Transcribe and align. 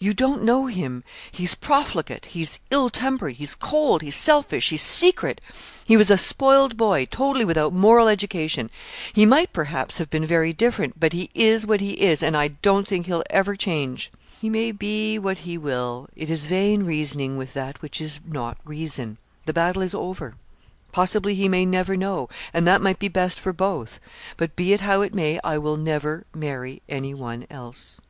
You 0.00 0.12
don't 0.12 0.42
know 0.42 0.66
him: 0.66 1.04
he's 1.30 1.54
profligate; 1.54 2.24
he's 2.26 2.58
ill 2.72 2.90
tempered; 2.90 3.36
he's 3.36 3.54
cold; 3.54 4.02
he's 4.02 4.16
selfish; 4.16 4.70
he's 4.70 4.82
secret. 4.82 5.40
He 5.84 5.96
was 5.96 6.10
a 6.10 6.18
spoiled 6.18 6.76
boy, 6.76 7.04
totally 7.12 7.44
without 7.44 7.72
moral 7.72 8.08
education; 8.08 8.72
he 9.12 9.24
might, 9.24 9.52
perhaps, 9.52 9.98
have 9.98 10.10
been 10.10 10.26
very 10.26 10.52
different, 10.52 10.98
but 10.98 11.12
he 11.12 11.30
is 11.32 11.64
what 11.64 11.80
he 11.80 11.92
is, 11.92 12.24
and 12.24 12.36
I 12.36 12.48
don't 12.48 12.88
think 12.88 13.06
he'll 13.06 13.22
ever 13.30 13.54
change.' 13.54 14.10
'He 14.40 14.50
may 14.50 14.72
be 14.72 15.16
what 15.16 15.38
he 15.46 15.56
will. 15.56 16.08
It 16.16 16.28
is 16.28 16.46
vain 16.46 16.82
reasoning 16.84 17.36
with 17.36 17.52
that 17.54 17.80
which 17.80 18.00
is 18.00 18.18
not 18.26 18.58
reason; 18.64 19.16
the 19.46 19.52
battle 19.52 19.82
is 19.82 19.94
over; 19.94 20.34
possibly 20.90 21.36
he 21.36 21.48
may 21.48 21.64
never 21.64 21.96
know, 21.96 22.28
and 22.52 22.66
that 22.66 22.82
might 22.82 22.98
be 22.98 23.06
best 23.06 23.38
for 23.38 23.52
both 23.52 24.00
but 24.36 24.56
be 24.56 24.72
it 24.72 24.80
how 24.80 25.02
it 25.02 25.14
may, 25.14 25.38
I 25.44 25.56
will 25.56 25.76
never 25.76 26.24
marry 26.34 26.82
anyone 26.88 27.46
else.' 27.48 28.00